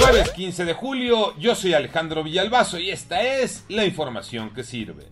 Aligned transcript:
Jueves 0.00 0.30
15 0.30 0.64
de 0.64 0.72
julio, 0.72 1.36
yo 1.36 1.54
soy 1.54 1.74
Alejandro 1.74 2.24
Villalbazo 2.24 2.78
y 2.78 2.88
esta 2.88 3.20
es 3.20 3.66
la 3.68 3.84
información 3.84 4.54
que 4.54 4.64
sirve. 4.64 5.06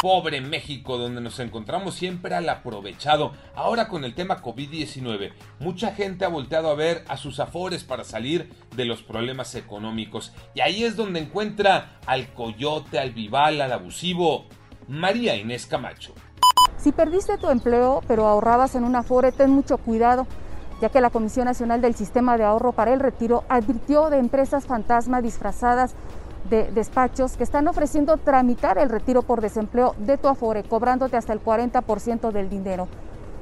Pobre 0.00 0.40
México, 0.40 0.96
donde 0.96 1.20
nos 1.20 1.38
encontramos 1.40 1.94
siempre 1.94 2.34
al 2.34 2.48
aprovechado. 2.48 3.32
Ahora 3.54 3.86
con 3.86 4.02
el 4.02 4.14
tema 4.14 4.42
COVID-19, 4.42 5.34
mucha 5.58 5.92
gente 5.92 6.24
ha 6.24 6.28
volteado 6.28 6.70
a 6.70 6.74
ver 6.74 7.04
a 7.08 7.18
sus 7.18 7.38
afores 7.38 7.84
para 7.84 8.02
salir 8.02 8.50
de 8.74 8.86
los 8.86 9.02
problemas 9.02 9.54
económicos. 9.54 10.32
Y 10.54 10.60
ahí 10.62 10.84
es 10.84 10.96
donde 10.96 11.20
encuentra 11.20 12.00
al 12.06 12.32
coyote, 12.32 12.98
al 12.98 13.10
vival, 13.10 13.60
al 13.60 13.72
abusivo. 13.72 14.46
María 14.88 15.36
Inés 15.36 15.66
Camacho. 15.66 16.14
Si 16.78 16.92
perdiste 16.92 17.36
tu 17.36 17.50
empleo, 17.50 18.00
pero 18.08 18.26
ahorrabas 18.26 18.74
en 18.74 18.84
un 18.84 18.96
afore, 18.96 19.32
ten 19.32 19.50
mucho 19.50 19.76
cuidado 19.76 20.26
ya 20.80 20.88
que 20.88 21.00
la 21.00 21.10
Comisión 21.10 21.44
Nacional 21.44 21.80
del 21.80 21.94
Sistema 21.94 22.36
de 22.36 22.44
Ahorro 22.44 22.72
para 22.72 22.92
el 22.92 23.00
Retiro 23.00 23.44
advirtió 23.48 24.10
de 24.10 24.18
empresas 24.18 24.66
fantasma 24.66 25.20
disfrazadas 25.20 25.94
de 26.48 26.70
despachos 26.72 27.36
que 27.36 27.44
están 27.44 27.68
ofreciendo 27.68 28.16
tramitar 28.16 28.78
el 28.78 28.88
retiro 28.88 29.22
por 29.22 29.40
desempleo 29.40 29.94
de 29.98 30.16
tu 30.16 30.28
Afore, 30.28 30.64
cobrándote 30.64 31.16
hasta 31.16 31.32
el 31.32 31.42
40% 31.42 32.32
del 32.32 32.48
dinero. 32.48 32.88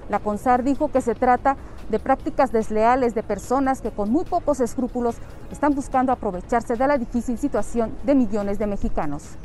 La 0.08 0.18
CONSAR 0.18 0.64
dijo 0.64 0.90
que 0.90 1.00
se 1.00 1.14
trata 1.14 1.56
de 1.90 1.98
prácticas 1.98 2.50
desleales 2.50 3.14
de 3.14 3.22
personas 3.22 3.80
que 3.80 3.90
con 3.90 4.10
muy 4.10 4.24
pocos 4.24 4.60
escrúpulos 4.60 5.16
están 5.52 5.74
buscando 5.74 6.12
aprovecharse 6.12 6.76
de 6.76 6.86
la 6.86 6.98
difícil 6.98 7.38
situación 7.38 7.94
de 8.04 8.14
millones 8.14 8.58
de 8.58 8.66
mexicanos. 8.66 9.36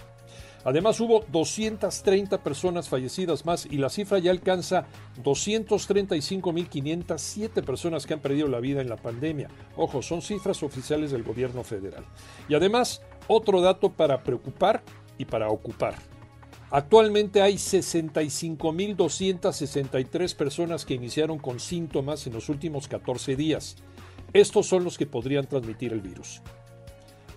Además 0.64 1.00
hubo 1.00 1.24
230 1.32 2.42
personas 2.42 2.90
fallecidas 2.90 3.46
más 3.46 3.68
y 3.68 3.78
la 3.78 3.92
cifra 3.92 4.18
ya 4.18 4.32
alcanza 4.32 4.88
235.507 5.24 7.64
personas 7.64 8.08
que 8.08 8.16
han 8.16 8.20
perdido 8.20 8.48
la 8.48 8.60
vida 8.60 8.82
en 8.82 8.90
la 8.90 8.98
pandemia. 8.98 9.50
Ojo, 9.78 10.02
son 10.02 10.24
cifras 10.24 10.64
oficiales 10.64 11.12
del 11.12 11.22
gobierno 11.22 11.64
federal. 11.64 12.04
Y 12.50 12.56
además 12.56 13.04
otro 13.28 13.62
dato 13.62 13.92
para 13.92 14.24
preocupar 14.24 14.82
y 15.20 15.26
para 15.26 15.50
ocupar. 15.50 16.15
Actualmente 16.72 17.42
hay 17.42 17.56
65.263 17.56 20.36
personas 20.36 20.86
que 20.86 20.94
iniciaron 20.96 21.40
con 21.40 21.60
síntomas 21.60 22.28
en 22.28 22.34
los 22.34 22.50
últimos 22.50 22.88
14 22.88 23.36
días. 23.36 23.78
Estos 24.34 24.68
son 24.68 24.84
los 24.84 24.98
que 24.98 25.06
podrían 25.06 25.48
transmitir 25.48 25.94
el 25.94 26.02
virus. 26.02 26.42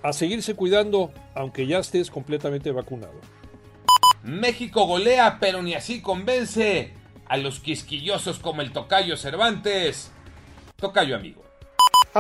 A 0.03 0.13
seguirse 0.13 0.55
cuidando, 0.55 1.13
aunque 1.35 1.67
ya 1.67 1.79
estés 1.79 2.11
completamente 2.11 2.71
vacunado. 2.71 3.21
México 4.23 4.87
golea, 4.87 5.39
pero 5.41 5.63
ni 5.63 5.75
así 5.75 6.01
convence 6.01 6.93
a 7.27 7.37
los 7.37 7.61
quisquillosos 7.61 8.39
como 8.39 8.63
el 8.63 8.73
Tocayo 8.73 9.17
Cervantes. 9.17 10.11
Tocayo 10.77 11.17
amigo. 11.17 11.48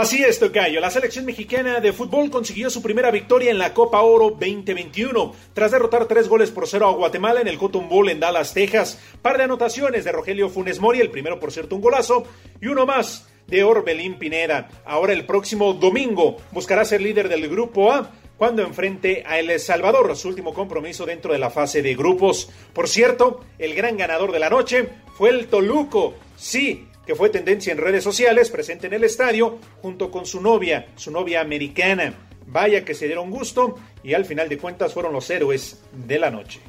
Así 0.00 0.22
es, 0.22 0.38
Tocayo. 0.38 0.78
La 0.78 0.92
selección 0.92 1.24
mexicana 1.24 1.80
de 1.80 1.92
fútbol 1.92 2.30
consiguió 2.30 2.70
su 2.70 2.82
primera 2.82 3.10
victoria 3.10 3.50
en 3.50 3.58
la 3.58 3.74
Copa 3.74 4.00
Oro 4.02 4.30
2021 4.30 5.34
tras 5.52 5.72
derrotar 5.72 6.06
tres 6.06 6.28
goles 6.28 6.52
por 6.52 6.68
cero 6.68 6.86
a 6.86 6.92
Guatemala 6.92 7.40
en 7.40 7.48
el 7.48 7.58
Cotton 7.58 7.88
Bowl 7.88 8.08
en 8.08 8.20
Dallas, 8.20 8.54
Texas. 8.54 9.00
Par 9.22 9.38
de 9.38 9.42
anotaciones 9.42 10.04
de 10.04 10.12
Rogelio 10.12 10.50
Funes 10.50 10.78
Mori, 10.78 11.00
el 11.00 11.10
primero 11.10 11.40
por 11.40 11.50
cierto 11.50 11.74
un 11.74 11.82
golazo, 11.82 12.22
y 12.60 12.68
uno 12.68 12.86
más 12.86 13.28
de 13.48 13.64
Orbelín 13.64 14.20
Pineda. 14.20 14.68
Ahora 14.86 15.12
el 15.12 15.26
próximo 15.26 15.72
domingo 15.72 16.36
buscará 16.52 16.84
ser 16.84 17.00
líder 17.00 17.28
del 17.28 17.48
Grupo 17.48 17.90
A 17.90 18.12
cuando 18.36 18.62
enfrente 18.62 19.24
a 19.26 19.40
El 19.40 19.58
Salvador, 19.58 20.14
su 20.14 20.28
último 20.28 20.54
compromiso 20.54 21.06
dentro 21.06 21.32
de 21.32 21.40
la 21.40 21.50
fase 21.50 21.82
de 21.82 21.96
grupos. 21.96 22.50
Por 22.72 22.88
cierto, 22.88 23.40
el 23.58 23.74
gran 23.74 23.96
ganador 23.96 24.30
de 24.30 24.38
la 24.38 24.48
noche 24.48 24.90
fue 25.16 25.30
el 25.30 25.48
Toluco. 25.48 26.14
Sí, 26.36 26.86
que 27.08 27.14
fue 27.14 27.30
tendencia 27.30 27.72
en 27.72 27.78
redes 27.78 28.04
sociales, 28.04 28.50
presente 28.50 28.86
en 28.86 28.92
el 28.92 29.02
estadio, 29.02 29.58
junto 29.80 30.10
con 30.10 30.26
su 30.26 30.42
novia, 30.42 30.88
su 30.96 31.10
novia 31.10 31.40
americana. 31.40 32.12
Vaya 32.46 32.84
que 32.84 32.92
se 32.92 33.06
dieron 33.06 33.30
gusto 33.30 33.76
y 34.02 34.12
al 34.12 34.26
final 34.26 34.50
de 34.50 34.58
cuentas 34.58 34.92
fueron 34.92 35.14
los 35.14 35.30
héroes 35.30 35.82
de 35.90 36.18
la 36.18 36.30
noche. 36.30 36.60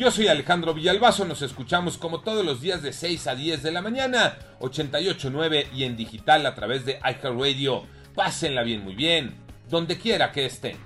Yo 0.00 0.10
soy 0.10 0.26
Alejandro 0.26 0.74
Villalbazo, 0.74 1.24
nos 1.24 1.40
escuchamos 1.40 1.98
como 1.98 2.22
todos 2.22 2.44
los 2.44 2.60
días 2.60 2.82
de 2.82 2.92
6 2.92 3.28
a 3.28 3.36
10 3.36 3.62
de 3.62 3.70
la 3.70 3.80
mañana, 3.80 4.36
88.9 4.58 5.66
y 5.72 5.84
en 5.84 5.96
digital 5.96 6.44
a 6.46 6.56
través 6.56 6.84
de 6.84 6.94
iHeartRadio. 6.94 7.84
Pásenla 8.16 8.64
bien, 8.64 8.82
muy 8.82 8.96
bien, 8.96 9.36
donde 9.68 9.98
quiera 9.98 10.32
que 10.32 10.46
estén. 10.46 10.78